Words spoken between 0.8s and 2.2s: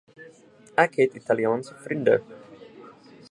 Ek het Italiaanse vriende